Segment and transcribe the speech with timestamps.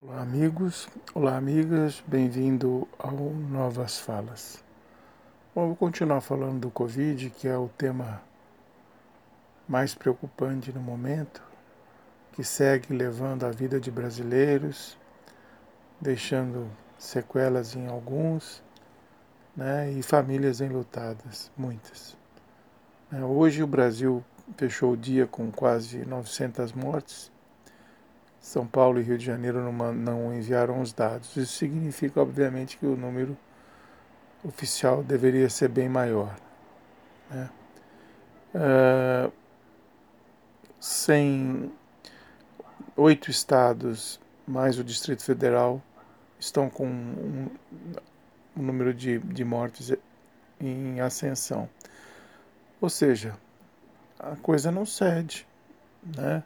[0.00, 0.88] Olá, amigos.
[1.12, 2.00] Olá, amigas.
[2.06, 4.62] Bem-vindo ao Novas Falas.
[5.52, 8.22] Bom, vou continuar falando do Covid, que é o tema
[9.68, 11.42] mais preocupante no momento,
[12.30, 14.96] que segue levando a vida de brasileiros,
[16.00, 18.62] deixando sequelas em alguns,
[19.56, 22.16] né, e famílias enlutadas, muitas.
[23.10, 24.24] Né, hoje o Brasil
[24.56, 27.32] fechou o dia com quase 900 mortes
[28.40, 31.36] são Paulo e Rio de Janeiro não, não enviaram os dados.
[31.36, 33.36] Isso significa, obviamente, que o número
[34.44, 36.34] oficial deveria ser bem maior.
[37.30, 37.50] Né?
[38.54, 39.32] Uh,
[40.80, 41.70] sem
[42.96, 45.82] oito estados, mais o Distrito Federal,
[46.38, 47.48] estão com um,
[48.56, 49.92] um número de, de mortes
[50.60, 51.68] em ascensão.
[52.80, 53.36] Ou seja,
[54.18, 55.46] a coisa não cede,
[56.16, 56.42] né?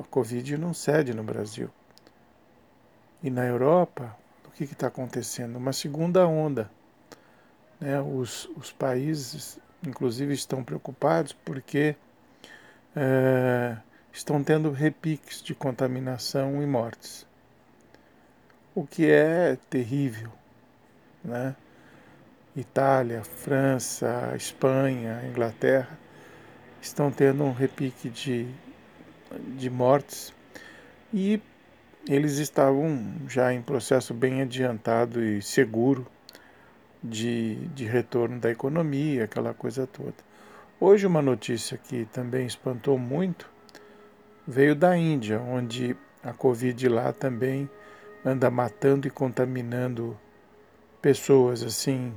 [0.00, 1.70] A Covid não cede no Brasil.
[3.22, 4.16] E na Europa,
[4.46, 5.56] o que está acontecendo?
[5.56, 6.70] Uma segunda onda.
[7.80, 8.00] Né?
[8.00, 11.94] Os, os países, inclusive, estão preocupados porque
[12.96, 13.76] é,
[14.12, 17.26] estão tendo repiques de contaminação e mortes.
[18.74, 20.32] O que é terrível.
[21.22, 21.54] Né?
[22.56, 25.98] Itália, França, Espanha, Inglaterra
[26.80, 28.52] estão tendo um repique de
[29.56, 30.32] de mortes
[31.12, 31.40] e
[32.08, 36.06] eles estavam já em processo bem adiantado e seguro
[37.02, 40.14] de, de retorno da economia, aquela coisa toda.
[40.80, 43.48] Hoje, uma notícia que também espantou muito
[44.46, 47.70] veio da Índia, onde a Covid lá também
[48.24, 50.18] anda matando e contaminando
[51.00, 52.12] pessoas assim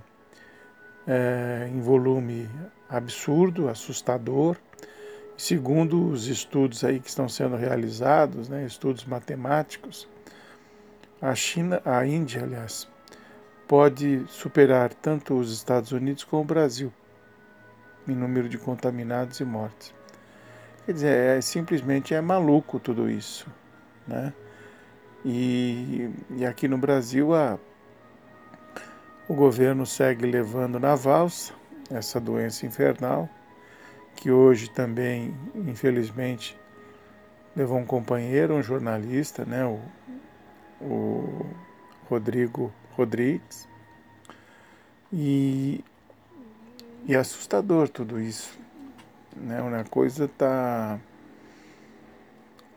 [1.07, 2.49] é, em volume
[2.89, 4.57] absurdo, assustador.
[5.37, 10.07] Segundo os estudos aí que estão sendo realizados, né, estudos matemáticos,
[11.21, 12.87] a China, a Índia, aliás,
[13.67, 16.93] pode superar tanto os Estados Unidos como o Brasil
[18.07, 19.93] em número de contaminados e mortes.
[20.85, 23.47] Quer dizer, é, simplesmente é maluco tudo isso,
[24.07, 24.31] né?
[25.25, 27.57] E, e aqui no Brasil a,
[29.27, 31.51] o governo segue levando na valsa
[31.89, 33.27] essa doença infernal
[34.15, 36.57] que hoje também, infelizmente,
[37.55, 39.79] levou um companheiro, um jornalista, né, o,
[40.81, 41.45] o
[42.09, 43.67] Rodrigo Rodrigues.
[45.11, 45.83] E,
[47.05, 48.57] e é assustador tudo isso.
[49.35, 49.61] Né?
[49.61, 50.99] Uma coisa está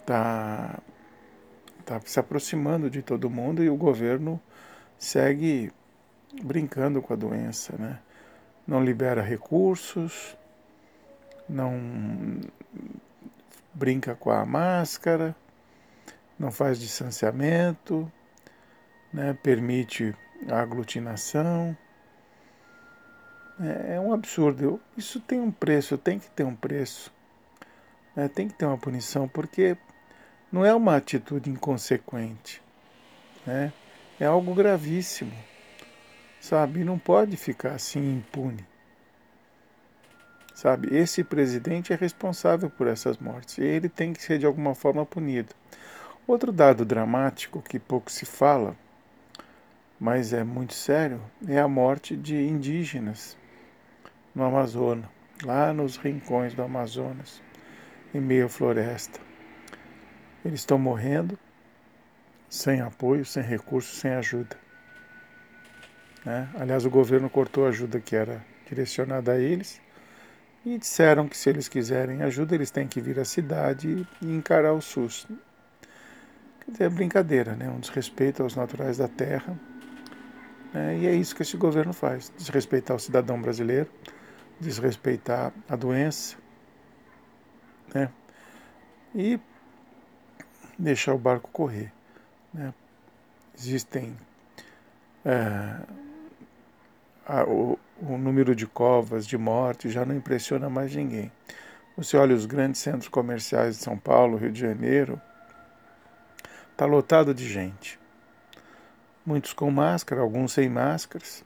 [0.07, 0.79] tá,
[1.85, 4.41] tá se aproximando de todo mundo e o governo
[4.99, 5.73] segue
[6.43, 7.75] brincando com a doença.
[7.79, 7.99] Né?
[8.67, 10.37] Não libera recursos,
[11.49, 12.41] não
[13.73, 15.35] brinca com a máscara,
[16.39, 18.11] não faz distanciamento,
[19.13, 20.15] né, permite
[20.49, 21.77] a aglutinação.
[23.61, 24.81] É, é um absurdo.
[24.97, 27.13] Isso tem um preço, tem que ter um preço.
[28.15, 29.77] Né, tem que ter uma punição, porque
[30.51, 32.63] não é uma atitude inconsequente.
[33.47, 33.73] Né?
[34.21, 35.33] É algo gravíssimo.
[36.41, 36.85] Sabe?
[36.85, 38.65] Não pode ficar assim impune.
[40.59, 44.75] Sabe, esse presidente é responsável por essas mortes e ele tem que ser de alguma
[44.75, 45.55] forma punido.
[46.27, 48.75] Outro dado dramático que pouco se fala,
[50.01, 53.37] mas é muito sério, é a morte de indígenas
[54.35, 55.07] no Amazonas,
[55.45, 57.41] lá nos rincões do Amazonas,
[58.13, 59.21] em meio à floresta.
[60.45, 61.39] Eles estão morrendo
[62.49, 64.57] sem apoio, sem recursos, sem ajuda.
[66.25, 66.49] Né?
[66.59, 69.81] Aliás, o governo cortou a ajuda que era direcionada a eles
[70.75, 74.75] e disseram que se eles quiserem ajuda, eles têm que vir à cidade e encarar
[74.75, 75.27] o SUS.
[76.61, 77.71] Quer dizer, é brincadeira, né?
[77.71, 79.59] um desrespeito aos naturais da terra.
[80.75, 80.99] Né?
[80.99, 83.91] E é isso que esse governo faz: desrespeitar o cidadão brasileiro,
[84.61, 86.37] desrespeitar a doença,
[87.95, 88.11] né?
[89.15, 89.41] e
[90.79, 91.91] deixar o barco correr.
[92.53, 92.75] Né?
[93.57, 94.15] Existem.
[95.25, 95.81] É,
[97.29, 101.31] a, o, o número de covas, de mortes, já não impressiona mais ninguém.
[101.97, 105.21] Você olha os grandes centros comerciais de São Paulo, Rio de Janeiro,
[106.73, 107.99] está lotado de gente.
[109.27, 111.45] Muitos com máscara, alguns sem máscaras.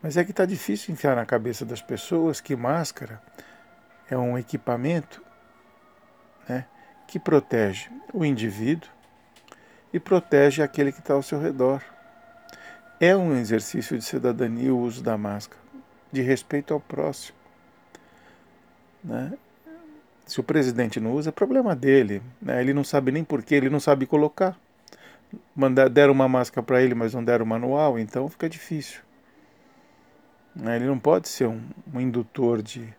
[0.00, 3.20] Mas é que está difícil enfiar na cabeça das pessoas que máscara
[4.08, 5.22] é um equipamento
[6.48, 6.64] né,
[7.06, 8.88] que protege o indivíduo
[9.92, 11.82] e protege aquele que está ao seu redor.
[13.00, 15.60] É um exercício de cidadania o uso da máscara,
[16.10, 17.38] de respeito ao próximo.
[19.04, 19.34] Né?
[20.26, 22.20] Se o presidente não usa, é problema dele.
[22.42, 22.60] Né?
[22.60, 24.58] Ele não sabe nem porquê, ele não sabe colocar.
[25.54, 29.00] mandar, deram uma máscara para ele, mas não deram o manual, então fica difícil.
[30.54, 30.74] Né?
[30.74, 31.62] Ele não pode ser um,
[31.94, 32.92] um indutor de,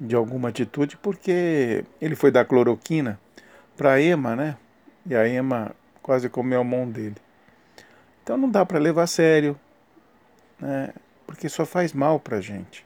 [0.00, 3.20] de alguma atitude, porque ele foi dar cloroquina
[3.76, 4.56] para a Ema, né?
[5.08, 7.14] E a Ema quase comeu a mão dele.
[8.26, 9.56] Então não dá para levar a sério,
[10.58, 10.92] né?
[11.28, 12.84] Porque só faz mal para a gente.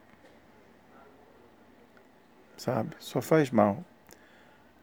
[2.59, 2.95] Sabe?
[2.99, 3.83] Só faz mal.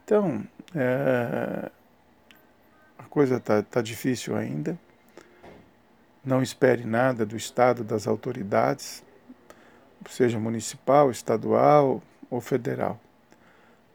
[0.03, 0.43] Então,
[0.73, 1.69] é,
[2.97, 4.79] a coisa está tá difícil ainda.
[6.25, 9.03] Não espere nada do Estado, das autoridades,
[10.09, 12.01] seja municipal, estadual
[12.31, 12.99] ou federal.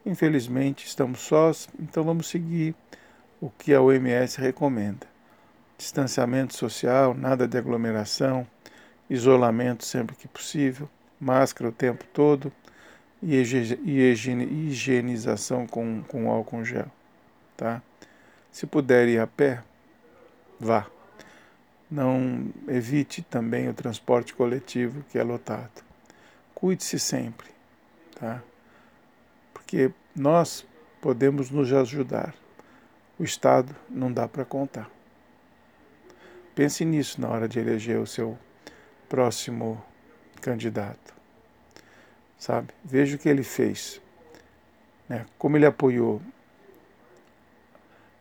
[0.07, 2.73] Infelizmente, estamos sós, então vamos seguir
[3.41, 5.12] o que a OMS recomenda:
[5.83, 8.47] distanciamento social, nada de aglomeração,
[9.11, 10.89] isolamento sempre que possível,
[11.21, 12.53] máscara o tempo todo
[13.21, 16.87] e higienização com, com álcool gel.
[17.57, 17.83] Tá?
[18.53, 19.65] Se puder ir a pé,
[20.59, 20.87] vá.
[21.91, 25.83] Não evite também o transporte coletivo que é lotado.
[26.55, 27.49] Cuide-se sempre,
[28.19, 28.43] tá?
[29.53, 30.65] Porque nós
[31.01, 32.35] podemos nos ajudar.
[33.19, 34.89] O Estado não dá para contar.
[36.55, 38.39] Pense nisso na hora de eleger o seu
[39.09, 39.83] próximo
[40.41, 41.15] candidato.
[42.39, 42.69] Sabe?
[42.85, 44.01] Veja o que ele fez.
[45.09, 45.25] Né?
[45.39, 46.21] Como ele apoiou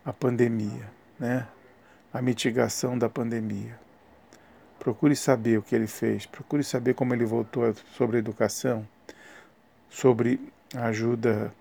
[0.05, 0.89] a pandemia,
[1.19, 1.47] né?
[2.13, 3.79] a mitigação da pandemia.
[4.79, 8.87] Procure saber o que ele fez, procure saber como ele voltou sobre a educação,
[9.89, 10.39] sobre
[10.75, 11.53] a ajuda,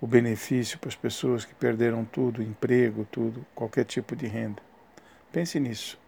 [0.00, 4.62] o benefício para as pessoas que perderam tudo, emprego, tudo, qualquer tipo de renda.
[5.32, 5.98] Pense nisso.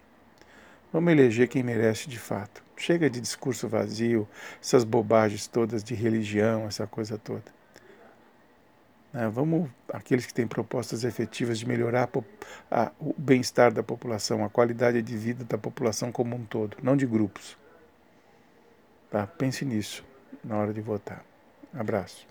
[0.93, 2.63] Vamos eleger quem merece de fato.
[2.77, 4.27] Chega de discurso vazio,
[4.63, 7.45] essas bobagens todas de religião, essa coisa toda.
[9.13, 9.29] Né?
[9.29, 12.09] Vamos, aqueles que têm propostas efetivas de melhorar
[12.71, 16.77] a, a, o bem-estar da população, a qualidade de vida da população como um todo,
[16.83, 17.59] não de grupos.
[19.11, 19.27] Tá?
[19.27, 20.05] Pense nisso
[20.43, 21.25] na hora de votar.
[21.75, 22.27] Abraço.